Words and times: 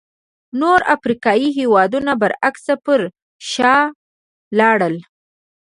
نور 0.59 0.79
افریقایي 0.95 1.49
هېوادونه 1.59 2.11
برعکس 2.21 2.65
پر 2.85 3.01
شا 3.51 3.75
لاړل. 4.57 4.95